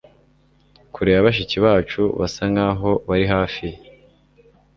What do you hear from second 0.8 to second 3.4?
Kure ya bashiki bacu basa nkaho bari